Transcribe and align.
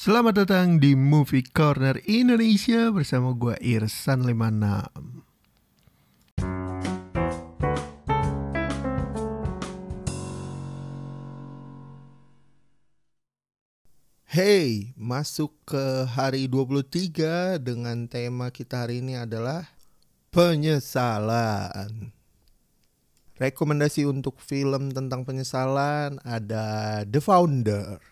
Selamat 0.00 0.32
datang 0.32 0.80
di 0.80 0.96
Movie 0.96 1.44
Corner 1.44 2.00
Indonesia 2.08 2.88
bersama 2.88 3.36
gue 3.36 3.52
Irsan 3.60 4.24
56. 4.24 6.40
Hey, 14.24 14.96
masuk 14.96 15.52
ke 15.68 16.08
hari 16.08 16.48
23 16.48 17.60
dengan 17.60 18.08
tema 18.08 18.48
kita 18.48 18.88
hari 18.88 19.04
ini 19.04 19.20
adalah 19.20 19.68
penyesalan. 20.32 22.16
Rekomendasi 23.36 24.08
untuk 24.08 24.40
film 24.40 24.96
tentang 24.96 25.28
penyesalan 25.28 26.16
ada 26.24 27.04
The 27.04 27.20
Founder. 27.20 28.09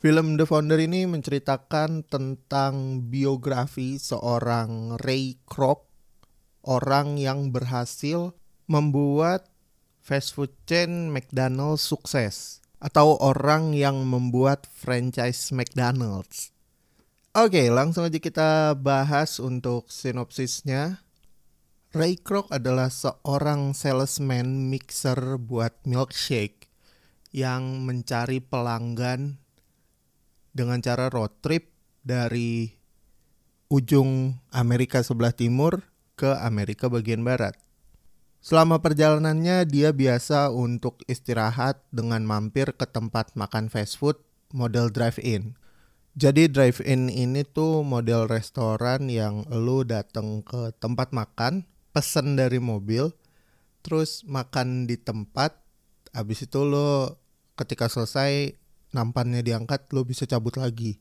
Film 0.00 0.40
The 0.40 0.48
Founder 0.48 0.80
ini 0.80 1.04
menceritakan 1.04 2.08
tentang 2.08 3.04
biografi 3.12 4.00
seorang 4.00 4.96
Ray 4.96 5.36
Kroc, 5.44 5.84
orang 6.64 7.20
yang 7.20 7.52
berhasil 7.52 8.32
membuat 8.64 9.52
fast 10.00 10.32
food 10.32 10.56
chain 10.64 11.12
McDonald's 11.12 11.84
sukses 11.84 12.64
atau 12.80 13.20
orang 13.20 13.76
yang 13.76 14.08
membuat 14.08 14.64
franchise 14.72 15.52
McDonald's. 15.52 16.56
Oke, 17.36 17.68
langsung 17.68 18.08
aja 18.08 18.16
kita 18.16 18.80
bahas 18.80 19.36
untuk 19.36 19.92
sinopsisnya. 19.92 21.04
Ray 21.92 22.16
Kroc 22.16 22.48
adalah 22.48 22.88
seorang 22.88 23.76
salesman 23.76 24.64
mixer 24.72 25.36
buat 25.36 25.76
milkshake 25.84 26.72
yang 27.36 27.84
mencari 27.84 28.40
pelanggan 28.40 29.36
dengan 30.50 30.82
cara 30.82 31.10
road 31.10 31.30
trip 31.42 31.70
dari 32.02 32.70
ujung 33.70 34.34
Amerika 34.50 35.00
sebelah 35.00 35.30
timur 35.30 35.86
ke 36.18 36.34
Amerika 36.42 36.90
bagian 36.90 37.22
barat. 37.22 37.54
Selama 38.40 38.80
perjalanannya 38.80 39.68
dia 39.68 39.92
biasa 39.92 40.48
untuk 40.50 41.04
istirahat 41.06 41.84
dengan 41.92 42.24
mampir 42.24 42.72
ke 42.72 42.88
tempat 42.88 43.36
makan 43.36 43.68
fast 43.68 44.00
food 44.00 44.16
model 44.50 44.90
drive-in. 44.90 45.54
Jadi 46.18 46.50
drive-in 46.50 47.06
ini 47.06 47.46
tuh 47.46 47.86
model 47.86 48.26
restoran 48.26 49.06
yang 49.06 49.46
lu 49.52 49.86
datang 49.86 50.42
ke 50.42 50.74
tempat 50.82 51.14
makan, 51.14 51.68
pesen 51.94 52.34
dari 52.34 52.58
mobil, 52.58 53.14
terus 53.86 54.26
makan 54.26 54.90
di 54.90 54.98
tempat, 54.98 55.54
habis 56.10 56.42
itu 56.42 56.66
lo 56.66 57.20
ketika 57.54 57.86
selesai 57.86 58.59
nampannya 58.96 59.42
diangkat 59.44 59.90
lo 59.94 60.06
bisa 60.06 60.26
cabut 60.26 60.58
lagi. 60.58 60.98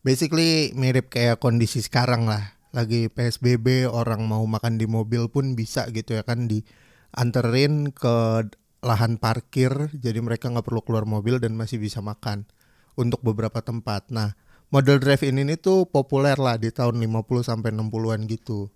Basically 0.00 0.72
mirip 0.72 1.12
kayak 1.12 1.38
kondisi 1.42 1.84
sekarang 1.84 2.24
lah 2.24 2.56
lagi 2.70 3.10
PSBB 3.10 3.90
orang 3.90 4.24
mau 4.24 4.46
makan 4.46 4.78
di 4.78 4.86
mobil 4.86 5.26
pun 5.26 5.58
bisa 5.58 5.90
gitu 5.90 6.14
ya 6.14 6.22
kan 6.22 6.46
dianterin 6.46 7.90
ke 7.90 8.46
lahan 8.80 9.18
parkir 9.20 9.92
jadi 9.92 10.22
mereka 10.22 10.48
nggak 10.48 10.64
perlu 10.64 10.80
keluar 10.86 11.04
mobil 11.04 11.42
dan 11.42 11.58
masih 11.58 11.82
bisa 11.82 12.00
makan 12.00 12.46
untuk 12.94 13.20
beberapa 13.20 13.60
tempat. 13.60 14.08
Nah, 14.14 14.38
model 14.72 15.02
drive-in 15.02 15.42
ini 15.42 15.58
tuh 15.58 15.88
populer 15.88 16.38
lah 16.38 16.56
di 16.56 16.70
tahun 16.72 17.00
50 17.00 17.44
sampai 17.44 17.70
60-an 17.74 18.20
gitu. 18.30 18.70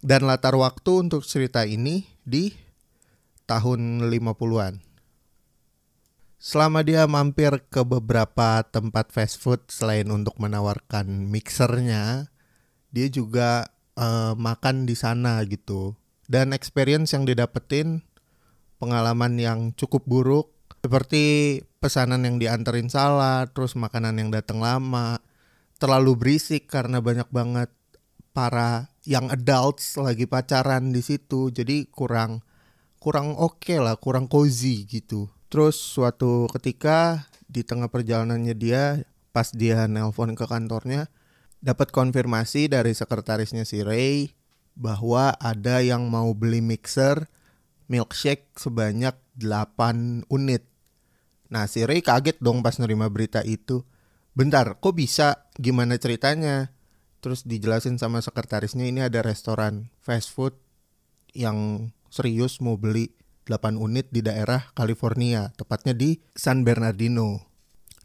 Dan 0.00 0.24
latar 0.24 0.56
waktu 0.56 1.08
untuk 1.08 1.24
cerita 1.28 1.64
ini 1.68 2.08
di 2.24 2.52
tahun 3.44 4.08
50-an. 4.08 4.89
Selama 6.40 6.80
dia 6.80 7.04
mampir 7.04 7.52
ke 7.68 7.84
beberapa 7.84 8.64
tempat 8.64 9.12
fast 9.12 9.44
food 9.44 9.60
selain 9.68 10.08
untuk 10.08 10.40
menawarkan 10.40 11.28
mixernya, 11.28 12.32
dia 12.88 13.06
juga 13.12 13.68
uh, 14.00 14.32
makan 14.40 14.88
di 14.88 14.96
sana 14.96 15.44
gitu. 15.44 16.00
Dan 16.24 16.56
experience 16.56 17.12
yang 17.12 17.28
didapetin 17.28 18.00
pengalaman 18.80 19.36
yang 19.36 19.76
cukup 19.76 20.08
buruk 20.08 20.48
seperti 20.80 21.60
pesanan 21.76 22.24
yang 22.24 22.40
dianterin 22.40 22.88
salah, 22.88 23.44
terus 23.52 23.76
makanan 23.76 24.16
yang 24.16 24.32
datang 24.32 24.64
lama, 24.64 25.20
terlalu 25.76 26.16
berisik 26.16 26.72
karena 26.72 27.04
banyak 27.04 27.28
banget 27.28 27.68
para 28.32 28.88
yang 29.04 29.28
adults 29.28 30.00
lagi 30.00 30.24
pacaran 30.24 30.88
di 30.88 31.04
situ, 31.04 31.52
jadi 31.52 31.84
kurang 31.92 32.40
kurang 32.96 33.36
oke 33.36 33.60
okay 33.60 33.76
lah, 33.76 34.00
kurang 34.00 34.24
cozy 34.24 34.88
gitu. 34.88 35.28
Terus 35.50 35.74
suatu 35.74 36.46
ketika 36.54 37.26
di 37.50 37.66
tengah 37.66 37.90
perjalanannya 37.90 38.54
dia 38.54 39.02
pas 39.34 39.50
dia 39.50 39.90
nelpon 39.90 40.38
ke 40.38 40.46
kantornya 40.46 41.10
dapat 41.58 41.90
konfirmasi 41.90 42.70
dari 42.70 42.94
sekretarisnya 42.94 43.66
si 43.66 43.82
Ray 43.82 44.30
bahwa 44.78 45.34
ada 45.42 45.82
yang 45.82 46.06
mau 46.06 46.30
beli 46.38 46.62
mixer 46.62 47.26
milkshake 47.90 48.54
sebanyak 48.54 49.18
8 49.42 50.30
unit. 50.30 50.70
Nah 51.50 51.66
si 51.66 51.82
Ray 51.82 52.00
kaget 52.00 52.38
dong 52.38 52.62
pas 52.62 52.78
nerima 52.78 53.10
berita 53.10 53.42
itu. 53.42 53.82
Bentar, 54.38 54.78
kok 54.78 54.94
bisa? 54.94 55.50
Gimana 55.58 55.98
ceritanya? 55.98 56.70
Terus 57.18 57.42
dijelasin 57.42 57.98
sama 57.98 58.22
sekretarisnya 58.22 58.86
ini 58.86 59.02
ada 59.02 59.20
restoran 59.20 59.90
fast 59.98 60.30
food 60.30 60.54
yang 61.34 61.90
serius 62.08 62.62
mau 62.62 62.78
beli 62.78 63.10
8 63.10 63.19
unit 63.58 64.06
di 64.14 64.22
daerah 64.22 64.70
California, 64.76 65.50
tepatnya 65.58 65.96
di 65.96 66.22
San 66.36 66.62
Bernardino. 66.62 67.42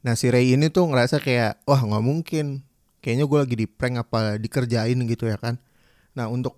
Nah 0.02 0.18
si 0.18 0.30
Ray 0.34 0.54
ini 0.54 0.70
tuh 0.74 0.90
ngerasa 0.90 1.22
kayak, 1.22 1.66
wah 1.70 1.82
nggak 1.82 2.06
mungkin, 2.06 2.66
kayaknya 3.06 3.26
gue 3.30 3.40
lagi 3.42 3.56
di 3.58 3.68
prank 3.70 4.02
apa 4.02 4.42
dikerjain 4.42 4.98
gitu 5.06 5.30
ya 5.30 5.38
kan. 5.38 5.62
Nah 6.18 6.26
untuk 6.30 6.58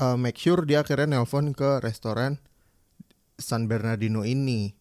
uh, 0.00 0.16
make 0.16 0.40
sure 0.40 0.64
dia 0.64 0.80
akhirnya 0.80 1.20
nelpon 1.20 1.52
ke 1.52 1.84
restoran 1.84 2.40
San 3.36 3.68
Bernardino 3.68 4.24
ini. 4.24 4.72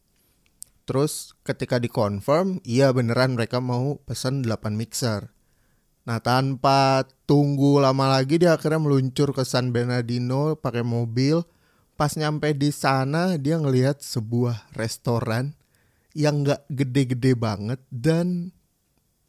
Terus 0.88 1.36
ketika 1.48 1.80
dikonfirm, 1.80 2.60
iya 2.68 2.92
beneran 2.92 3.40
mereka 3.40 3.64
mau 3.64 4.00
pesan 4.04 4.44
8 4.44 4.76
mixer. 4.76 5.32
Nah 6.04 6.18
tanpa 6.20 7.06
tunggu 7.30 7.80
lama 7.80 8.10
lagi 8.10 8.42
dia 8.42 8.58
akhirnya 8.58 8.82
meluncur 8.82 9.32
ke 9.32 9.46
San 9.46 9.70
Bernardino 9.70 10.58
pakai 10.58 10.82
mobil 10.82 11.46
pas 12.02 12.18
nyampe 12.18 12.58
di 12.58 12.74
sana 12.74 13.38
dia 13.38 13.62
ngelihat 13.62 14.02
sebuah 14.02 14.74
restoran 14.74 15.54
yang 16.18 16.42
nggak 16.42 16.66
gede-gede 16.74 17.38
banget 17.38 17.78
dan 17.94 18.50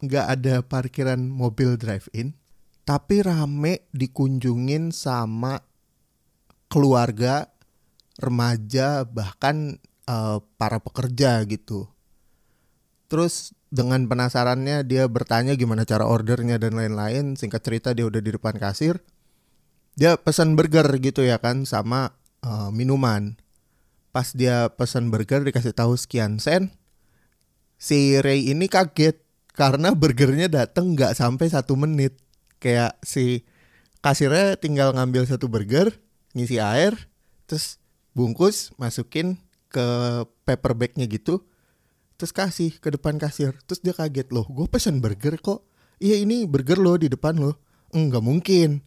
nggak 0.00 0.26
ada 0.40 0.64
parkiran 0.64 1.20
mobil 1.20 1.76
drive-in 1.76 2.32
tapi 2.88 3.20
rame 3.20 3.84
dikunjungin 3.92 4.88
sama 4.88 5.60
keluarga 6.72 7.52
remaja 8.16 9.04
bahkan 9.04 9.76
uh, 10.08 10.40
para 10.56 10.80
pekerja 10.80 11.44
gitu. 11.44 11.92
Terus 13.12 13.52
dengan 13.68 14.08
penasarannya 14.08 14.88
dia 14.88 15.04
bertanya 15.04 15.52
gimana 15.54 15.84
cara 15.84 16.08
ordernya 16.08 16.56
dan 16.56 16.80
lain-lain. 16.80 17.36
Singkat 17.36 17.60
cerita 17.60 17.88
dia 17.92 18.08
udah 18.08 18.24
di 18.24 18.32
depan 18.32 18.56
kasir. 18.56 19.04
Dia 19.92 20.16
pesan 20.16 20.56
burger 20.56 20.88
gitu 21.04 21.20
ya 21.20 21.36
kan 21.36 21.68
sama 21.68 22.16
uh, 22.44 22.68
minuman. 22.74 23.38
Pas 24.12 24.28
dia 24.36 24.68
pesan 24.68 25.08
burger 25.08 25.40
dikasih 25.40 25.72
tahu 25.72 25.96
sekian 25.96 26.36
sen, 26.36 26.68
si 27.80 28.20
Ray 28.20 28.52
ini 28.52 28.68
kaget 28.68 29.24
karena 29.56 29.96
burgernya 29.96 30.52
dateng 30.52 30.92
nggak 30.92 31.16
sampai 31.16 31.48
satu 31.48 31.80
menit. 31.80 32.20
Kayak 32.60 33.00
si 33.00 33.48
kasirnya 34.04 34.60
tinggal 34.60 34.92
ngambil 34.92 35.24
satu 35.24 35.48
burger, 35.48 35.96
ngisi 36.36 36.60
air, 36.60 37.08
terus 37.48 37.80
bungkus 38.12 38.76
masukin 38.76 39.40
ke 39.72 39.86
paper 40.44 40.76
bagnya 40.76 41.08
gitu, 41.08 41.48
terus 42.20 42.36
kasih 42.36 42.76
ke 42.76 42.92
depan 42.92 43.16
kasir. 43.16 43.56
Terus 43.64 43.80
dia 43.80 43.96
kaget 43.96 44.28
loh, 44.28 44.44
gue 44.44 44.68
pesan 44.68 45.00
burger 45.00 45.40
kok. 45.40 45.64
Iya 46.04 46.20
ini 46.20 46.44
burger 46.44 46.76
lo 46.76 47.00
di 47.00 47.08
depan 47.08 47.40
lo. 47.40 47.56
Enggak 47.96 48.20
mungkin 48.20 48.84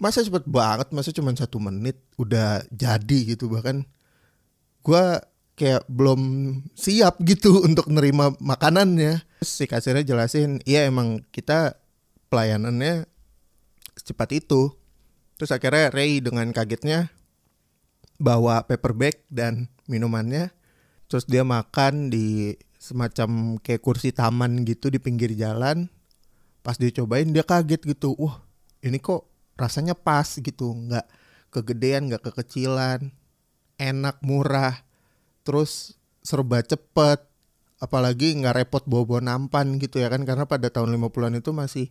masa 0.00 0.24
cepet 0.24 0.48
banget 0.48 0.88
masa 0.96 1.12
cuma 1.12 1.30
satu 1.36 1.60
menit 1.60 2.00
udah 2.16 2.64
jadi 2.72 3.36
gitu. 3.36 3.52
Bahkan 3.52 3.84
gue 4.80 5.04
kayak 5.54 5.84
belum 5.92 6.20
siap 6.72 7.20
gitu 7.22 7.60
untuk 7.68 7.86
nerima 7.92 8.32
makanannya. 8.40 9.20
Si 9.44 9.68
kasirnya 9.68 10.02
jelasin 10.02 10.64
iya 10.64 10.88
emang 10.88 11.22
kita 11.30 11.76
pelayanannya 12.32 13.04
secepat 13.94 14.40
itu. 14.40 14.72
Terus 15.36 15.52
akhirnya 15.52 15.92
Ray 15.92 16.20
dengan 16.20 16.52
kagetnya 16.52 17.12
bawa 18.20 18.64
paper 18.64 18.92
bag 18.96 19.16
dan 19.28 19.68
minumannya. 19.88 20.52
Terus 21.08 21.24
dia 21.28 21.44
makan 21.44 22.12
di 22.12 22.56
semacam 22.80 23.60
kayak 23.60 23.84
kursi 23.84 24.12
taman 24.12 24.64
gitu 24.64 24.88
di 24.88 25.00
pinggir 25.00 25.32
jalan. 25.36 25.88
Pas 26.60 26.76
dia 26.76 26.92
cobain 26.92 27.28
dia 27.32 27.44
kaget 27.44 27.80
gitu 27.84 28.12
wah 28.20 28.44
ini 28.84 29.00
kok 29.00 29.29
rasanya 29.60 29.92
pas 29.92 30.26
gitu 30.26 30.72
nggak 30.72 31.06
kegedean 31.52 32.08
nggak 32.08 32.32
kekecilan 32.32 33.12
enak 33.76 34.16
murah 34.24 34.80
terus 35.44 36.00
serba 36.24 36.64
cepet 36.64 37.20
apalagi 37.80 38.36
nggak 38.36 38.64
repot 38.64 38.84
bawa-bawa 38.84 39.20
nampan 39.36 39.80
gitu 39.80 40.00
ya 40.00 40.08
kan 40.08 40.24
karena 40.24 40.44
pada 40.44 40.68
tahun 40.68 40.96
50-an 40.96 41.40
itu 41.40 41.50
masih 41.52 41.86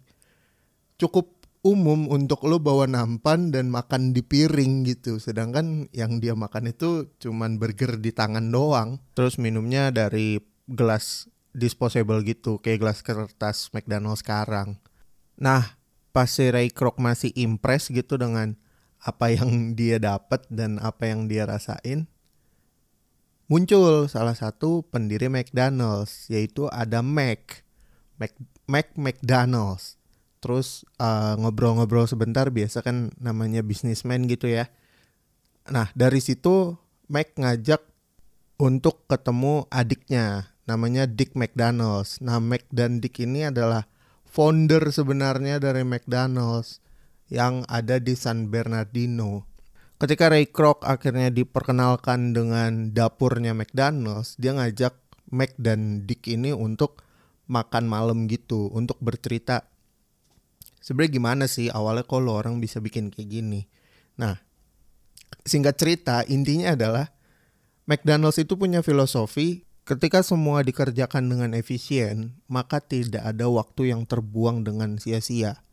cukup 1.01 1.39
umum 1.59 2.07
untuk 2.07 2.47
lo 2.47 2.59
bawa 2.59 2.87
nampan 2.87 3.51
dan 3.51 3.67
makan 3.67 4.15
di 4.15 4.23
piring 4.23 4.87
gitu. 4.87 5.19
Sedangkan 5.19 5.91
yang 5.91 6.23
dia 6.23 6.35
makan 6.35 6.71
itu 6.71 7.11
cuman 7.19 7.59
burger 7.59 7.99
di 7.99 8.15
tangan 8.15 8.47
doang. 8.47 9.03
Terus 9.15 9.35
minumnya 9.35 9.91
dari 9.91 10.39
gelas 10.69 11.27
disposable 11.51 12.23
gitu, 12.23 12.61
kayak 12.63 12.79
gelas 12.79 12.99
kertas 13.03 13.73
McDonald 13.75 14.21
sekarang. 14.21 14.79
Nah, 15.35 15.78
pas 16.09 16.29
si 16.29 16.49
Ray 16.49 16.73
Kroc 16.73 16.97
masih 16.97 17.29
impress 17.37 17.93
gitu 17.93 18.17
dengan 18.17 18.57
apa 18.99 19.31
yang 19.31 19.73
dia 19.79 19.95
dapat 20.01 20.43
dan 20.51 20.75
apa 20.83 21.07
yang 21.07 21.31
dia 21.31 21.47
rasain, 21.47 22.11
muncul 23.47 24.11
salah 24.11 24.35
satu 24.35 24.83
pendiri 24.89 25.31
McDonald's 25.31 26.27
yaitu 26.27 26.67
ada 26.69 26.99
Mac, 26.99 27.63
Mac, 28.19 28.35
Mac 28.67 28.93
McDonald's. 28.99 29.95
Terus 30.39 30.87
ngobrol 30.95 31.75
ngobrol-ngobrol 31.75 32.07
sebentar 32.07 32.47
biasa 32.47 32.79
kan 32.79 33.11
namanya 33.19 33.59
bisnismen 33.59 34.23
gitu 34.27 34.47
ya. 34.47 34.71
Nah 35.67 35.91
dari 35.95 36.23
situ 36.23 36.79
Mac 37.11 37.35
ngajak 37.35 37.83
untuk 38.59 39.03
ketemu 39.07 39.67
adiknya 39.67 40.55
namanya 40.63 41.07
Dick 41.07 41.35
McDonald's. 41.35 42.23
Nah 42.23 42.39
Mac 42.39 42.63
dan 42.71 43.03
Dick 43.03 43.19
ini 43.19 43.51
adalah 43.51 43.87
founder 44.29 44.93
sebenarnya 44.93 45.57
dari 45.57 45.81
McDonald's 45.81 46.79
yang 47.33 47.65
ada 47.65 47.97
di 47.97 48.13
San 48.13 48.53
Bernardino 48.53 49.49
ketika 49.99 50.29
Ray 50.31 50.47
Kroc 50.47 50.85
akhirnya 50.85 51.33
diperkenalkan 51.33 52.31
dengan 52.31 52.93
dapurnya 52.93 53.57
McDonald's 53.57 54.37
dia 54.37 54.53
ngajak 54.53 54.95
Mac 55.29 55.53
dan 55.57 56.05
Dick 56.05 56.25
ini 56.29 56.53
untuk 56.53 57.01
makan 57.49 57.89
malam 57.89 58.29
gitu 58.29 58.69
untuk 58.69 58.97
bercerita 59.01 59.65
sebenarnya 60.79 61.11
gimana 61.13 61.45
sih 61.45 61.69
awalnya 61.69 62.01
kalau 62.07 62.33
orang 62.33 62.57
bisa 62.57 62.81
bikin 62.81 63.13
kayak 63.13 63.29
gini. 63.29 63.61
Nah, 64.17 64.41
singkat 65.45 65.77
cerita 65.77 66.25
intinya 66.25 66.73
adalah 66.73 67.13
McDonald's 67.85 68.41
itu 68.41 68.57
punya 68.57 68.81
filosofi 68.81 69.68
ketika 69.89 70.21
semua 70.21 70.61
dikerjakan 70.61 71.33
dengan 71.33 71.57
efisien, 71.57 72.37
maka 72.45 72.77
tidak 72.77 73.25
ada 73.25 73.49
waktu 73.49 73.89
yang 73.89 74.05
terbuang 74.05 74.61
dengan 74.61 75.01
sia-sia. 75.01 75.65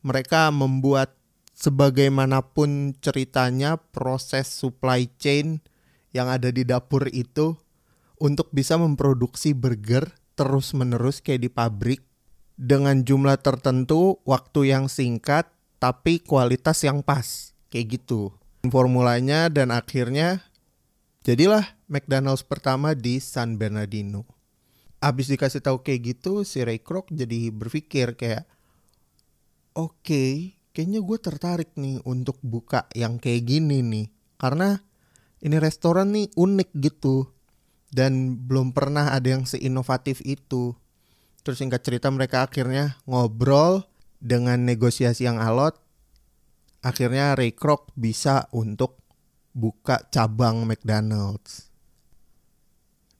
Mereka 0.00 0.48
membuat 0.56 1.12
sebagaimanapun 1.52 2.96
ceritanya 3.04 3.76
proses 3.92 4.48
supply 4.48 5.04
chain 5.20 5.60
yang 6.16 6.32
ada 6.32 6.48
di 6.48 6.64
dapur 6.64 7.12
itu 7.12 7.60
untuk 8.16 8.48
bisa 8.56 8.80
memproduksi 8.80 9.52
burger 9.52 10.16
terus-menerus 10.32 11.20
kayak 11.20 11.44
di 11.44 11.50
pabrik 11.52 12.00
dengan 12.56 13.04
jumlah 13.04 13.36
tertentu, 13.44 14.16
waktu 14.24 14.72
yang 14.72 14.88
singkat, 14.88 15.52
tapi 15.76 16.24
kualitas 16.24 16.80
yang 16.88 17.04
pas. 17.04 17.52
Kayak 17.68 18.00
gitu. 18.00 18.32
Formulanya 18.64 19.52
dan 19.52 19.68
akhirnya 19.68 20.40
jadilah 21.20 21.75
McDonald's 21.86 22.46
pertama 22.46 22.92
di 22.92 23.18
San 23.22 23.58
Bernardino. 23.58 24.26
Abis 25.02 25.30
dikasih 25.30 25.62
tahu 25.62 25.82
kayak 25.86 26.16
gitu, 26.16 26.42
si 26.42 26.62
Ray 26.62 26.82
Kroc 26.82 27.10
jadi 27.12 27.52
berpikir 27.54 28.18
kayak, 28.18 28.48
oke, 29.76 30.02
okay, 30.02 30.58
kayaknya 30.74 31.00
gue 31.04 31.18
tertarik 31.20 31.70
nih 31.78 32.02
untuk 32.02 32.40
buka 32.42 32.90
yang 32.96 33.22
kayak 33.22 33.46
gini 33.46 33.80
nih. 33.84 34.06
Karena 34.36 34.76
ini 35.40 35.56
restoran 35.62 36.12
nih 36.12 36.32
unik 36.34 36.70
gitu. 36.80 37.30
Dan 37.86 38.44
belum 38.44 38.74
pernah 38.74 39.14
ada 39.14 39.38
yang 39.38 39.46
seinovatif 39.46 40.20
itu 40.26 40.74
Terus 41.46 41.62
singkat 41.62 41.86
cerita 41.86 42.10
mereka 42.10 42.42
akhirnya 42.42 42.98
ngobrol 43.06 43.86
dengan 44.18 44.66
negosiasi 44.66 45.30
yang 45.30 45.38
alot. 45.38 45.78
Akhirnya 46.82 47.38
Ray 47.38 47.54
Kroc 47.54 47.94
bisa 47.94 48.50
untuk 48.50 48.98
buka 49.54 50.10
cabang 50.10 50.66
McDonald's. 50.66 51.70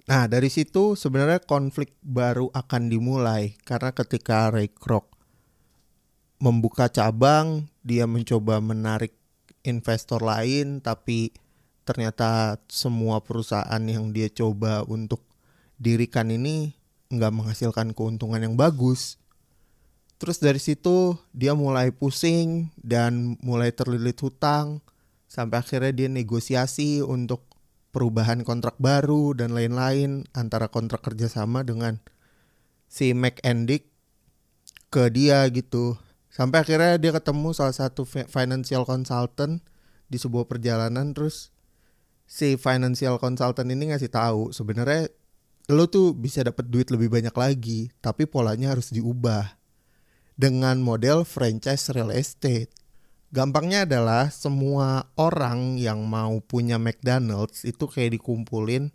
Nah 0.06 0.30
dari 0.30 0.46
situ 0.46 0.94
sebenarnya 0.94 1.42
konflik 1.42 1.98
baru 1.98 2.46
akan 2.54 2.86
dimulai 2.86 3.58
karena 3.66 3.90
ketika 3.90 4.54
Ray 4.54 4.70
Kroc 4.70 5.16
membuka 6.36 6.92
cabang, 6.92 7.68
dia 7.80 8.04
mencoba 8.04 8.60
menarik 8.60 9.16
investor 9.64 10.20
lain, 10.20 10.84
tapi 10.84 11.32
ternyata 11.86 12.60
semua 12.68 13.22
perusahaan 13.22 13.82
yang 13.82 14.10
dia 14.12 14.28
coba 14.28 14.84
untuk 14.84 15.22
dirikan 15.80 16.28
ini 16.30 16.74
nggak 17.10 17.32
menghasilkan 17.32 17.94
keuntungan 17.94 18.42
yang 18.42 18.54
bagus. 18.58 19.16
Terus 20.16 20.40
dari 20.40 20.58
situ 20.58 21.14
dia 21.36 21.52
mulai 21.52 21.92
pusing 21.92 22.72
dan 22.80 23.36
mulai 23.44 23.68
terlilit 23.70 24.16
hutang 24.24 24.80
sampai 25.28 25.60
akhirnya 25.60 25.92
dia 25.92 26.08
negosiasi 26.08 27.04
untuk 27.04 27.45
perubahan 27.96 28.44
kontrak 28.44 28.76
baru 28.76 29.32
dan 29.32 29.56
lain-lain 29.56 30.28
antara 30.36 30.68
kontrak 30.68 31.00
kerjasama 31.00 31.64
dengan 31.64 31.96
si 32.92 33.16
Mac 33.16 33.40
Dick 33.64 33.88
ke 34.92 35.08
dia 35.08 35.48
gitu. 35.48 35.96
Sampai 36.28 36.60
akhirnya 36.60 37.00
dia 37.00 37.16
ketemu 37.16 37.56
salah 37.56 37.72
satu 37.72 38.04
financial 38.04 38.84
consultant 38.84 39.64
di 40.12 40.20
sebuah 40.20 40.44
perjalanan 40.44 41.16
terus 41.16 41.56
si 42.28 42.60
financial 42.60 43.16
consultant 43.16 43.72
ini 43.72 43.96
ngasih 43.96 44.12
tahu 44.12 44.52
sebenarnya 44.52 45.08
lo 45.72 45.88
tuh 45.88 46.12
bisa 46.12 46.44
dapat 46.44 46.68
duit 46.68 46.92
lebih 46.92 47.08
banyak 47.08 47.32
lagi, 47.32 47.88
tapi 48.04 48.28
polanya 48.28 48.76
harus 48.76 48.92
diubah 48.92 49.56
dengan 50.36 50.84
model 50.84 51.24
franchise 51.24 51.88
real 51.96 52.12
estate. 52.12 52.68
Gampangnya 53.34 53.82
adalah 53.84 54.30
semua 54.30 55.10
orang 55.18 55.76
yang 55.76 56.06
mau 56.06 56.38
punya 56.38 56.78
McDonald's 56.78 57.66
itu 57.66 57.90
kayak 57.90 58.22
dikumpulin 58.22 58.94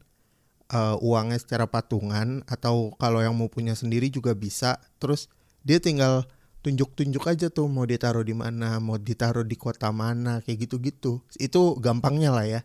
uh, 0.72 0.96
uangnya 1.04 1.38
secara 1.38 1.68
patungan 1.68 2.42
atau 2.48 2.96
kalau 2.96 3.20
yang 3.20 3.36
mau 3.36 3.52
punya 3.52 3.76
sendiri 3.76 4.08
juga 4.08 4.32
bisa. 4.32 4.80
Terus 5.04 5.28
dia 5.62 5.84
tinggal 5.84 6.26
tunjuk-tunjuk 6.64 7.28
aja 7.28 7.52
tuh 7.52 7.68
mau 7.68 7.84
ditaruh 7.84 8.24
di 8.24 8.32
mana, 8.32 8.80
mau 8.80 8.96
ditaruh 8.96 9.44
di 9.44 9.60
kota 9.60 9.92
mana, 9.92 10.40
kayak 10.42 10.70
gitu-gitu. 10.70 11.20
Itu 11.36 11.76
gampangnya 11.84 12.32
lah 12.32 12.48
ya. 12.48 12.62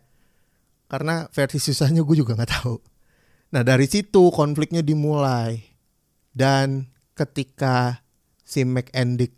Karena 0.86 1.26
versi 1.34 1.58
susahnya 1.58 2.06
gue 2.06 2.16
juga 2.16 2.38
nggak 2.38 2.52
tahu. 2.62 2.78
Nah 3.50 3.62
dari 3.66 3.90
situ 3.90 4.30
konfliknya 4.30 4.86
dimulai 4.86 5.62
dan 6.30 6.90
ketika 7.18 8.06
si 8.46 8.62
McEndick 8.62 9.34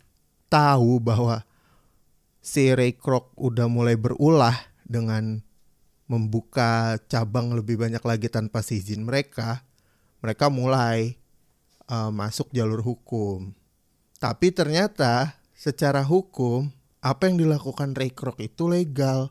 tahu 0.51 1.01
bahwa 1.01 1.48
si 2.49 2.73
Ray 2.73 2.97
Kroc 2.97 3.37
udah 3.37 3.69
mulai 3.69 3.93
berulah 3.93 4.57
dengan 4.81 5.45
membuka 6.09 6.97
cabang 7.05 7.53
lebih 7.53 7.77
banyak 7.77 8.01
lagi 8.01 8.25
tanpa 8.25 8.65
izin 8.65 9.05
mereka, 9.05 9.61
mereka 10.25 10.49
mulai 10.49 11.21
uh, 11.85 12.09
masuk 12.09 12.49
jalur 12.49 12.81
hukum. 12.81 13.53
Tapi 14.17 14.49
ternyata 14.49 15.37
secara 15.53 16.01
hukum 16.01 16.73
apa 17.05 17.29
yang 17.29 17.37
dilakukan 17.37 17.93
Ray 17.93 18.09
Kroc 18.09 18.41
itu 18.41 18.65
legal 18.65 19.29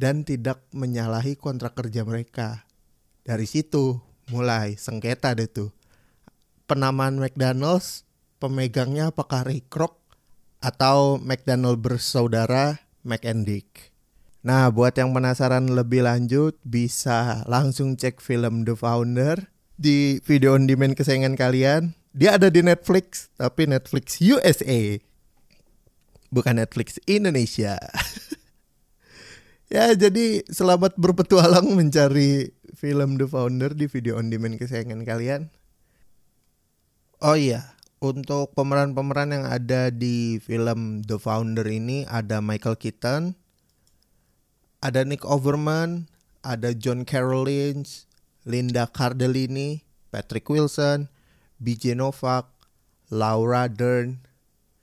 dan 0.00 0.24
tidak 0.24 0.64
menyalahi 0.72 1.36
kontrak 1.36 1.76
kerja 1.76 2.08
mereka. 2.08 2.64
Dari 3.20 3.44
situ 3.44 4.00
mulai 4.32 4.80
sengketa 4.80 5.36
deh 5.36 5.44
tuh. 5.44 5.76
Penamaan 6.64 7.20
McDonald's 7.20 8.08
pemegangnya 8.40 9.12
apakah 9.12 9.44
Ray 9.44 9.60
Kroc 9.68 9.99
atau 10.60 11.16
McDonald 11.20 11.80
bersaudara 11.80 12.84
McEndick. 13.00 13.90
Nah, 14.40 14.72
buat 14.72 14.96
yang 14.96 15.12
penasaran 15.12 15.68
lebih 15.68 16.04
lanjut 16.04 16.56
bisa 16.64 17.44
langsung 17.44 17.96
cek 17.96 18.24
film 18.24 18.64
The 18.64 18.72
Founder 18.72 19.52
di 19.76 20.20
video 20.24 20.56
on 20.56 20.64
demand 20.64 20.96
kesayangan 20.96 21.36
kalian. 21.36 21.92
Dia 22.16 22.40
ada 22.40 22.48
di 22.48 22.64
Netflix, 22.64 23.28
tapi 23.36 23.68
Netflix 23.68 24.16
USA. 24.20 24.96
Bukan 26.32 26.56
Netflix 26.56 26.96
Indonesia. 27.04 27.76
ya, 29.74 29.92
jadi 29.92 30.44
selamat 30.48 30.96
berpetualang 30.96 31.76
mencari 31.76 32.52
film 32.72 33.20
The 33.20 33.28
Founder 33.28 33.76
di 33.76 33.92
video 33.92 34.16
on 34.16 34.32
demand 34.32 34.56
kesayangan 34.56 35.04
kalian. 35.04 35.52
Oh 37.20 37.36
iya, 37.36 37.76
untuk 38.00 38.56
pemeran-pemeran 38.56 39.36
yang 39.36 39.44
ada 39.44 39.92
di 39.92 40.40
film 40.40 41.04
The 41.04 41.20
Founder 41.20 41.68
ini 41.68 42.08
ada 42.08 42.40
Michael 42.40 42.80
Keaton, 42.80 43.36
ada 44.80 45.04
Nick 45.04 45.28
Overman, 45.28 46.08
ada 46.40 46.72
John 46.72 47.04
Carroll 47.04 47.44
Lynch, 47.44 48.08
Linda 48.48 48.88
Cardellini, 48.88 49.84
Patrick 50.08 50.48
Wilson, 50.48 51.12
BJ 51.60 51.92
Novak, 51.92 52.48
Laura 53.12 53.68
Dern. 53.68 54.24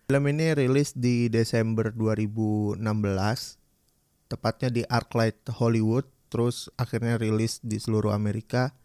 Film 0.08 0.24
ini 0.30 0.54
rilis 0.54 0.94
di 0.94 1.28
Desember 1.28 1.92
2016, 1.92 2.80
tepatnya 4.30 4.70
di 4.72 4.86
Arclight 4.88 5.52
Hollywood 5.58 6.08
terus 6.28 6.68
akhirnya 6.76 7.16
rilis 7.18 7.60
di 7.64 7.80
seluruh 7.80 8.14
Amerika 8.14 8.76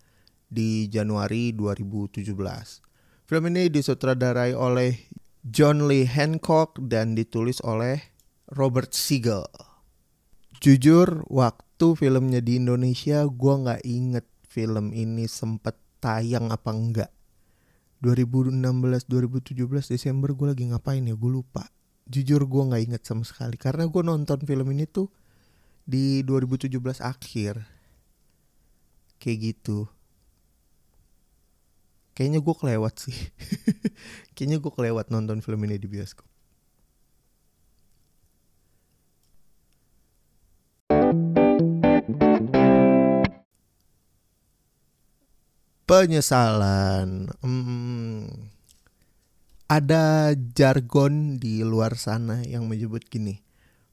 di 0.49 0.89
Januari 0.89 1.53
2017. 1.55 2.92
Film 3.33 3.49
ini 3.49 3.73
disutradarai 3.73 4.53
oleh 4.53 5.09
John 5.41 5.89
Lee 5.89 6.05
Hancock 6.05 6.77
dan 6.85 7.17
ditulis 7.17 7.65
oleh 7.65 7.97
Robert 8.53 8.93
Siegel. 8.93 9.49
Jujur, 10.61 11.25
waktu 11.33 11.97
filmnya 11.97 12.45
di 12.45 12.61
Indonesia, 12.61 13.25
gue 13.25 13.55
nggak 13.57 13.89
inget 13.89 14.29
film 14.45 14.93
ini 14.93 15.25
sempet 15.25 15.81
tayang 15.97 16.53
apa 16.53 16.77
enggak. 16.77 17.09
2016-2017 18.05 19.97
Desember 19.97 20.37
gue 20.37 20.53
lagi 20.53 20.69
ngapain 20.69 21.01
ya, 21.01 21.17
gue 21.17 21.33
lupa. 21.33 21.73
Jujur 22.05 22.45
gue 22.45 22.63
nggak 22.69 22.85
inget 22.85 23.03
sama 23.09 23.25
sekali 23.25 23.57
karena 23.57 23.89
gue 23.89 24.03
nonton 24.05 24.45
film 24.45 24.77
ini 24.77 24.85
tuh 24.85 25.09
di 25.89 26.21
2017 26.21 26.69
akhir 27.01 27.65
kayak 29.17 29.39
gitu 29.41 29.89
kayaknya 32.13 32.41
gue 32.41 32.55
kelewat 32.55 32.95
sih. 32.97 33.17
Kayaknya 34.35 34.59
gue 34.65 34.73
kelewat 34.73 35.07
nonton 35.13 35.45
film 35.45 35.61
ini 35.69 35.77
di 35.77 35.89
bioskop. 35.91 36.25
Penyesalan. 45.85 47.29
Hmm, 47.45 48.49
ada 49.69 50.33
jargon 50.57 51.37
di 51.37 51.61
luar 51.61 51.97
sana 52.01 52.41
yang 52.45 52.65
menyebut 52.65 53.05
gini 53.09 53.45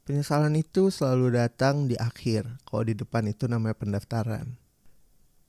Penyesalan 0.09 0.57
itu 0.57 0.89
selalu 0.89 1.37
datang 1.37 1.85
di 1.85 1.93
akhir, 1.93 2.65
kalau 2.65 2.81
di 2.81 2.97
depan 2.97 3.29
itu 3.29 3.45
namanya 3.45 3.77
pendaftaran. 3.77 4.57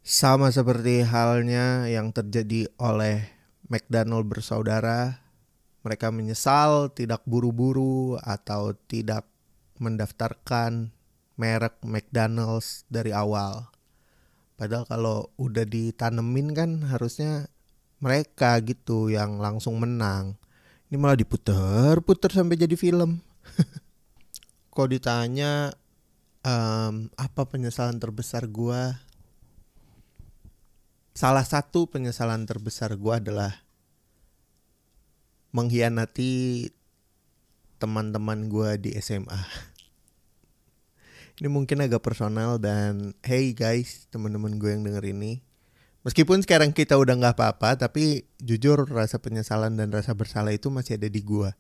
Sama 0.01 0.49
seperti 0.49 1.05
halnya 1.05 1.85
yang 1.85 2.09
terjadi 2.09 2.73
oleh 2.81 3.29
McDonald 3.69 4.25
bersaudara, 4.25 5.21
mereka 5.85 6.09
menyesal 6.09 6.89
tidak 6.97 7.21
buru-buru 7.29 8.17
atau 8.25 8.73
tidak 8.89 9.29
mendaftarkan 9.77 10.93
merek 11.37 11.77
McDonald's 11.85 12.89
dari 12.89 13.13
awal. 13.13 13.69
Padahal 14.57 14.85
kalau 14.89 15.19
udah 15.41 15.65
ditanemin 15.65 16.53
kan 16.53 16.71
harusnya 16.89 17.49
mereka 18.01 18.57
gitu 18.65 19.13
yang 19.13 19.37
langsung 19.41 19.81
menang. 19.81 20.37
Ini 20.89 20.97
malah 20.97 21.17
diputer-puter 21.17 22.33
sampai 22.33 22.57
jadi 22.57 22.77
film. 22.77 23.21
kalau 24.73 24.89
ditanya 24.89 25.77
um, 26.41 27.13
apa 27.17 27.43
penyesalan 27.45 28.01
terbesar 28.01 28.49
gue 28.49 28.97
salah 31.21 31.45
satu 31.45 31.85
penyesalan 31.85 32.49
terbesar 32.49 32.97
gue 32.97 33.13
adalah 33.13 33.61
mengkhianati 35.53 36.73
teman-teman 37.77 38.49
gue 38.49 38.89
di 38.89 38.91
SMA 39.05 39.37
ini 41.37 41.49
mungkin 41.53 41.85
agak 41.85 42.01
personal 42.01 42.57
dan 42.57 43.13
hey 43.21 43.53
guys 43.53 44.09
teman-teman 44.09 44.57
gue 44.57 44.77
yang 44.77 44.85
denger 44.85 45.05
ini. 45.13 45.41
Meskipun 46.05 46.41
sekarang 46.41 46.73
kita 46.73 46.97
udah 46.97 47.17
nggak 47.17 47.37
apa-apa 47.37 47.77
tapi 47.77 48.25
jujur 48.41 48.89
rasa 48.89 49.21
penyesalan 49.21 49.77
dan 49.77 49.93
rasa 49.93 50.17
bersalah 50.17 50.57
itu 50.57 50.73
masih 50.73 50.97
ada 50.97 51.13
di 51.13 51.21
gue 51.21 51.53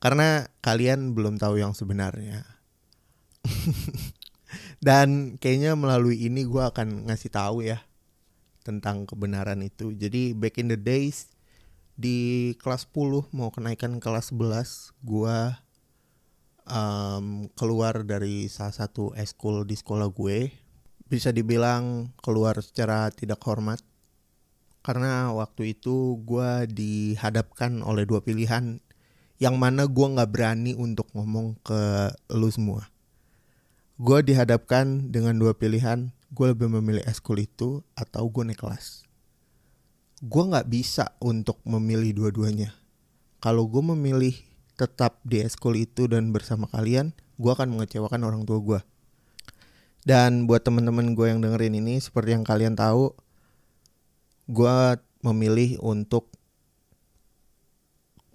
karena 0.00 0.48
kalian 0.64 1.12
belum 1.12 1.36
tahu 1.36 1.60
yang 1.60 1.76
sebenarnya. 1.76 2.44
Dan 4.84 5.40
kayaknya 5.40 5.76
melalui 5.76 6.24
ini 6.24 6.44
gue 6.44 6.60
akan 6.60 7.08
ngasih 7.08 7.32
tahu 7.32 7.64
ya 7.64 7.84
tentang 8.64 9.04
kebenaran 9.04 9.60
itu. 9.60 9.92
Jadi 9.92 10.32
back 10.32 10.56
in 10.58 10.72
the 10.72 10.80
days 10.80 11.30
di 11.94 12.50
kelas 12.58 12.90
10 12.90 13.30
mau 13.30 13.54
kenaikan 13.54 14.02
kelas 14.02 14.34
11 14.34 14.96
gue 15.06 15.38
um, 16.66 17.46
keluar 17.54 18.02
dari 18.02 18.50
salah 18.50 18.74
satu 18.74 19.12
eskul 19.14 19.68
di 19.68 19.76
sekolah 19.76 20.08
gue. 20.10 20.50
Bisa 21.04 21.30
dibilang 21.30 22.10
keluar 22.24 22.58
secara 22.64 23.12
tidak 23.12 23.38
hormat 23.44 23.78
karena 24.84 25.32
waktu 25.32 25.72
itu 25.76 26.20
gue 26.24 26.68
dihadapkan 26.68 27.80
oleh 27.80 28.04
dua 28.04 28.20
pilihan 28.20 28.84
yang 29.40 29.56
mana 29.56 29.88
gue 29.88 30.06
nggak 30.12 30.30
berani 30.30 30.76
untuk 30.76 31.08
ngomong 31.16 31.56
ke 31.64 32.12
lu 32.36 32.48
semua. 32.52 32.88
Gue 33.96 34.20
dihadapkan 34.26 35.08
dengan 35.14 35.38
dua 35.38 35.54
pilihan, 35.54 36.10
gue 36.34 36.46
lebih 36.50 36.66
memilih 36.66 37.06
eskul 37.06 37.38
itu 37.38 37.86
atau 37.94 38.26
gue 38.26 38.42
naik 38.42 38.58
kelas. 38.58 39.06
Gue 40.18 40.42
nggak 40.50 40.66
bisa 40.66 41.14
untuk 41.22 41.62
memilih 41.62 42.10
dua-duanya. 42.10 42.74
Kalau 43.38 43.70
gue 43.70 43.82
memilih 43.94 44.34
tetap 44.74 45.22
di 45.22 45.46
eskul 45.46 45.78
itu 45.78 46.10
dan 46.10 46.34
bersama 46.34 46.66
kalian, 46.66 47.14
gue 47.38 47.50
akan 47.54 47.70
mengecewakan 47.78 48.26
orang 48.26 48.42
tua 48.42 48.58
gue. 48.58 48.80
Dan 50.02 50.50
buat 50.50 50.66
teman-teman 50.66 51.14
gue 51.14 51.26
yang 51.30 51.38
dengerin 51.38 51.78
ini, 51.78 52.02
seperti 52.02 52.34
yang 52.34 52.42
kalian 52.42 52.74
tahu, 52.74 53.14
gue 54.50 54.76
memilih 55.22 55.78
untuk 55.80 56.34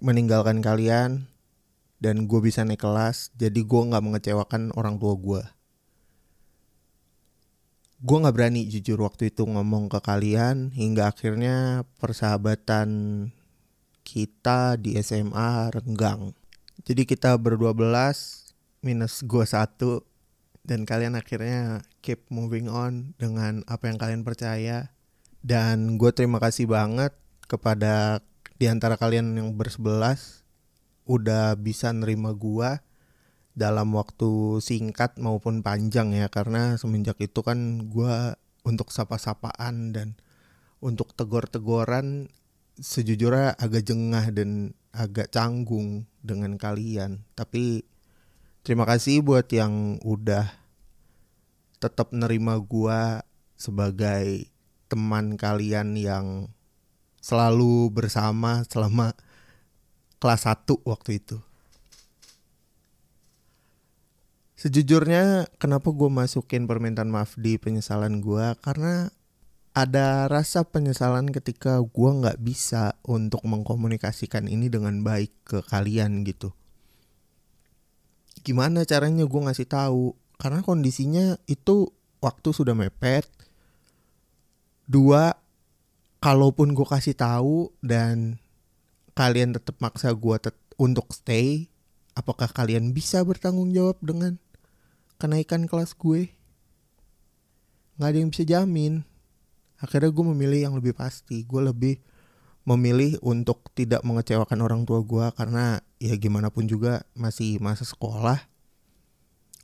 meninggalkan 0.00 0.64
kalian 0.64 1.28
dan 2.00 2.24
gue 2.24 2.40
bisa 2.40 2.64
naik 2.64 2.80
kelas 2.80 3.30
jadi 3.36 3.60
gue 3.60 3.82
nggak 3.92 4.00
mengecewakan 4.00 4.72
orang 4.72 4.96
tua 4.96 5.14
gue 5.14 5.42
gue 8.00 8.16
nggak 8.16 8.32
berani 8.32 8.64
jujur 8.64 9.04
waktu 9.04 9.28
itu 9.28 9.44
ngomong 9.44 9.92
ke 9.92 10.00
kalian 10.00 10.72
hingga 10.72 11.12
akhirnya 11.12 11.84
persahabatan 12.00 12.88
kita 14.08 14.80
di 14.80 14.96
SMA 15.04 15.68
renggang. 15.68 16.32
Jadi 16.80 17.04
kita 17.04 17.36
berdua 17.36 17.76
belas 17.76 18.48
minus 18.80 19.20
gue 19.20 19.44
satu 19.44 20.00
dan 20.64 20.88
kalian 20.88 21.12
akhirnya 21.12 21.84
keep 22.00 22.24
moving 22.32 22.72
on 22.72 23.12
dengan 23.20 23.60
apa 23.68 23.92
yang 23.92 24.00
kalian 24.00 24.24
percaya. 24.24 24.96
Dan 25.44 26.00
gue 26.00 26.08
terima 26.16 26.40
kasih 26.40 26.68
banget 26.68 27.12
kepada 27.44 28.24
di 28.56 28.68
antara 28.68 28.96
kalian 28.96 29.36
yang 29.36 29.56
bersebelas 29.56 30.40
udah 31.08 31.56
bisa 31.56 31.90
nerima 31.90 32.30
gua 32.36 32.84
dalam 33.60 33.92
waktu 33.92 34.64
singkat 34.64 35.20
maupun 35.20 35.60
panjang 35.60 36.16
ya 36.16 36.32
karena 36.32 36.80
semenjak 36.80 37.20
itu 37.20 37.44
kan 37.44 37.84
gua 37.92 38.40
untuk 38.64 38.88
sapa-sapaan 38.88 39.92
dan 39.92 40.16
untuk 40.80 41.12
tegor-tegoran 41.12 42.32
sejujurnya 42.80 43.60
agak 43.60 43.84
jengah 43.84 44.32
dan 44.32 44.72
agak 44.96 45.28
canggung 45.28 46.08
dengan 46.24 46.56
kalian 46.56 47.20
tapi 47.36 47.84
terima 48.64 48.88
kasih 48.88 49.20
buat 49.20 49.44
yang 49.52 50.00
udah 50.00 50.48
tetap 51.76 52.16
nerima 52.16 52.56
gua 52.56 53.20
sebagai 53.60 54.48
teman 54.88 55.36
kalian 55.36 56.00
yang 56.00 56.48
selalu 57.20 57.92
bersama 57.92 58.64
selama 58.64 59.12
kelas 60.20 60.48
1 60.48 60.80
waktu 60.84 61.20
itu. 61.20 61.49
Sejujurnya 64.60 65.48
kenapa 65.56 65.88
gue 65.88 66.12
masukin 66.12 66.68
permintaan 66.68 67.08
maaf 67.08 67.32
di 67.40 67.56
penyesalan 67.56 68.20
gue 68.20 68.44
karena 68.60 69.08
ada 69.72 70.28
rasa 70.28 70.68
penyesalan 70.68 71.32
ketika 71.32 71.80
gue 71.80 72.10
nggak 72.20 72.36
bisa 72.44 72.92
untuk 73.08 73.40
mengkomunikasikan 73.48 74.52
ini 74.52 74.68
dengan 74.68 75.00
baik 75.00 75.32
ke 75.48 75.58
kalian 75.64 76.28
gitu. 76.28 76.52
Gimana 78.44 78.84
caranya 78.84 79.24
gue 79.24 79.40
ngasih 79.40 79.64
tahu? 79.64 80.12
Karena 80.36 80.60
kondisinya 80.60 81.40
itu 81.48 81.88
waktu 82.20 82.52
sudah 82.52 82.76
mepet. 82.76 83.24
Dua 84.84 85.40
kalaupun 86.20 86.76
gue 86.76 86.84
kasih 86.84 87.16
tahu 87.16 87.72
dan 87.80 88.36
kalian 89.16 89.56
tetap 89.56 89.80
maksa 89.80 90.12
gue 90.12 90.36
tet 90.36 90.56
untuk 90.76 91.16
stay, 91.16 91.72
apakah 92.12 92.52
kalian 92.52 92.92
bisa 92.92 93.24
bertanggung 93.24 93.72
jawab 93.72 93.96
dengan 94.04 94.36
kenaikan 95.20 95.68
kelas 95.68 95.92
gue? 95.92 96.32
Gak 98.00 98.08
ada 98.08 98.18
yang 98.18 98.32
bisa 98.32 98.48
jamin. 98.48 99.04
Akhirnya 99.76 100.08
gue 100.08 100.24
memilih 100.32 100.60
yang 100.64 100.74
lebih 100.74 100.96
pasti. 100.96 101.44
Gue 101.44 101.60
lebih 101.60 102.00
memilih 102.64 103.20
untuk 103.20 103.68
tidak 103.76 104.00
mengecewakan 104.00 104.64
orang 104.64 104.82
tua 104.88 105.04
gue 105.04 105.26
karena 105.36 105.84
ya 106.00 106.16
gimana 106.16 106.48
pun 106.48 106.64
juga 106.64 107.04
masih 107.12 107.60
masa 107.60 107.84
sekolah. 107.84 108.40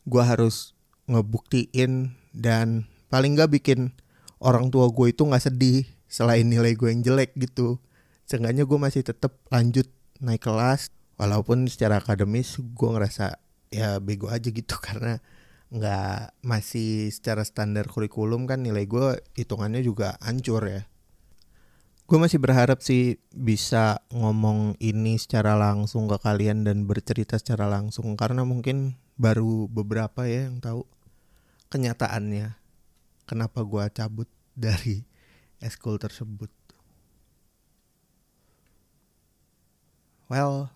Gue 0.04 0.20
harus 0.20 0.76
ngebuktiin 1.08 2.12
dan 2.36 2.84
paling 3.08 3.40
gak 3.40 3.56
bikin 3.56 3.96
orang 4.44 4.68
tua 4.68 4.92
gue 4.92 5.16
itu 5.16 5.24
gak 5.24 5.48
sedih 5.48 5.88
selain 6.06 6.44
nilai 6.46 6.76
gue 6.76 6.92
yang 6.92 7.02
jelek 7.02 7.34
gitu 7.40 7.80
seenggaknya 8.26 8.66
gue 8.66 8.78
masih 8.78 9.06
tetap 9.06 9.38
lanjut 9.48 9.86
naik 10.18 10.42
kelas 10.42 10.90
walaupun 11.16 11.70
secara 11.70 12.02
akademis 12.02 12.58
gue 12.58 12.88
ngerasa 12.90 13.38
ya 13.70 14.02
bego 14.02 14.26
aja 14.28 14.50
gitu 14.50 14.76
karena 14.86 15.22
nggak 15.66 16.38
masih 16.46 17.10
secara 17.10 17.42
standar 17.42 17.90
kurikulum 17.90 18.46
kan 18.46 18.62
nilai 18.62 18.86
gue 18.86 19.18
hitungannya 19.34 19.82
juga 19.82 20.14
hancur 20.22 20.62
ya. 20.62 20.82
Gue 22.06 22.22
masih 22.22 22.38
berharap 22.38 22.86
sih 22.86 23.18
bisa 23.34 23.98
ngomong 24.14 24.78
ini 24.78 25.18
secara 25.18 25.58
langsung 25.58 26.06
ke 26.06 26.22
kalian 26.22 26.62
dan 26.62 26.86
bercerita 26.86 27.34
secara 27.34 27.66
langsung 27.66 28.14
karena 28.14 28.46
mungkin 28.46 28.94
baru 29.18 29.66
beberapa 29.66 30.22
ya 30.30 30.46
yang 30.46 30.62
tahu 30.62 30.86
kenyataannya 31.66 32.54
kenapa 33.26 33.58
gue 33.66 33.84
cabut 33.90 34.30
dari 34.54 35.02
eskul 35.58 35.98
tersebut. 35.98 36.48
Well 40.30 40.70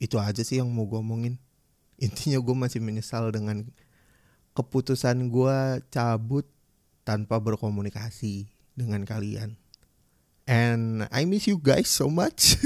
itu 0.00 0.16
aja 0.20 0.40
sih 0.40 0.60
yang 0.60 0.72
mau 0.72 0.88
gue 0.88 1.00
omongin 1.00 1.40
intinya 1.96 2.38
gue 2.40 2.56
masih 2.56 2.80
menyesal 2.84 3.32
dengan 3.32 3.64
keputusan 4.56 5.28
gue 5.28 5.58
cabut 5.92 6.48
tanpa 7.04 7.36
berkomunikasi 7.40 8.48
dengan 8.72 9.04
kalian. 9.04 9.56
And 10.46 11.10
I 11.10 11.26
miss 11.26 11.50
you 11.50 11.58
guys 11.58 11.90
so 11.90 12.06
much. 12.06 12.56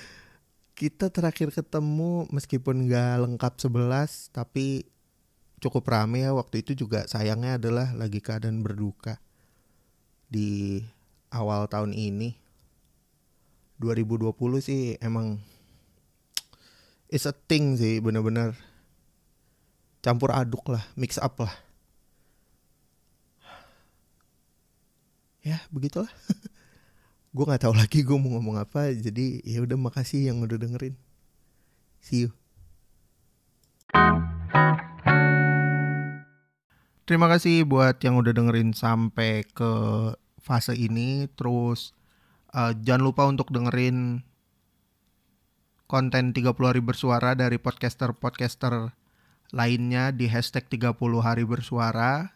Kita 0.78 1.08
terakhir 1.08 1.54
ketemu 1.54 2.28
meskipun 2.28 2.90
gak 2.90 3.24
lengkap 3.24 3.54
11 3.56 4.34
tapi 4.34 4.84
cukup 5.62 5.88
rame 5.88 6.26
ya. 6.26 6.36
Waktu 6.36 6.60
itu 6.66 6.84
juga 6.84 7.08
sayangnya 7.08 7.56
adalah 7.56 7.96
lagi 7.96 8.20
keadaan 8.20 8.60
berduka 8.60 9.22
di 10.28 10.82
awal 11.32 11.70
tahun 11.70 11.96
ini. 11.96 12.36
2020 13.80 14.34
sih 14.60 15.00
emang 15.00 15.40
it's 17.14 17.30
a 17.30 17.34
thing 17.46 17.78
sih 17.78 18.02
bener-bener. 18.02 18.58
Campur 20.02 20.34
aduk 20.34 20.66
lah 20.66 20.82
mix 20.98 21.14
up 21.22 21.38
lah. 21.38 21.54
Ya 25.46 25.62
begitulah. 25.70 26.10
Gue 27.34 27.46
nggak 27.46 27.66
tahu 27.66 27.74
lagi 27.74 28.06
gue 28.06 28.14
mau 28.14 28.38
ngomong 28.38 28.62
apa 28.62 28.94
jadi 28.94 29.42
ya 29.42 29.58
udah 29.66 29.74
makasih 29.74 30.30
yang 30.30 30.42
udah 30.42 30.54
dengerin. 30.54 30.94
See 31.98 32.26
you. 32.26 32.30
Terima 37.04 37.26
kasih 37.26 37.66
buat 37.66 37.98
yang 38.06 38.22
udah 38.22 38.30
dengerin 38.30 38.70
sampai 38.70 39.42
ke 39.50 39.72
fase 40.38 40.78
ini. 40.78 41.26
Terus 41.34 41.90
uh, 42.54 42.70
jangan 42.86 43.02
lupa 43.02 43.26
untuk 43.26 43.50
dengerin 43.50 44.22
konten 45.86 46.32
30 46.32 46.54
hari 46.58 46.80
bersuara 46.80 47.36
dari 47.36 47.60
podcaster-podcaster 47.60 48.92
lainnya 49.54 50.10
di 50.10 50.26
hashtag 50.26 50.66
30 50.66 50.96
hari 51.20 51.44
bersuara. 51.46 52.34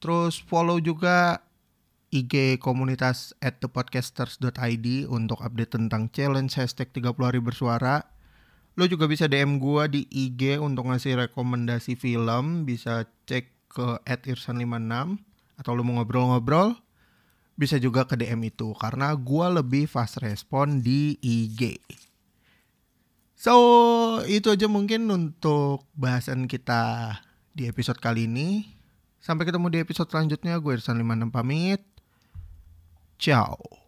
Terus 0.00 0.40
follow 0.40 0.80
juga 0.80 1.44
IG 2.10 2.58
komunitas 2.58 3.36
at 3.38 3.62
thepodcasters.id 3.62 5.06
untuk 5.06 5.38
update 5.44 5.76
tentang 5.76 6.08
challenge 6.10 6.56
hashtag 6.56 6.90
30 6.90 7.14
hari 7.20 7.40
bersuara. 7.42 8.06
Lo 8.78 8.86
juga 8.86 9.10
bisa 9.10 9.26
DM 9.28 9.58
gue 9.58 9.84
di 9.90 10.02
IG 10.08 10.56
untuk 10.58 10.88
ngasih 10.88 11.28
rekomendasi 11.28 11.98
film. 11.98 12.64
Bisa 12.64 13.06
cek 13.28 13.70
ke 13.70 14.02
at 14.02 14.26
irsan56 14.26 15.20
atau 15.60 15.72
lo 15.76 15.84
mau 15.84 16.00
ngobrol-ngobrol 16.00 16.74
bisa 17.60 17.76
juga 17.76 18.08
ke 18.08 18.16
DM 18.16 18.48
itu 18.48 18.72
karena 18.72 19.12
gue 19.12 19.46
lebih 19.60 19.84
fast 19.84 20.16
respon 20.24 20.80
di 20.80 21.20
IG. 21.20 21.76
So, 23.40 23.56
itu 24.28 24.52
aja 24.52 24.68
mungkin 24.68 25.08
untuk 25.08 25.88
bahasan 25.96 26.44
kita 26.44 27.16
di 27.56 27.72
episode 27.72 27.96
kali 27.96 28.28
ini. 28.28 28.68
Sampai 29.16 29.48
ketemu 29.48 29.72
di 29.72 29.80
episode 29.80 30.12
selanjutnya. 30.12 30.60
Gue 30.60 30.76
Irsan 30.76 31.00
56 31.00 31.32
pamit. 31.32 31.80
Ciao. 33.16 33.79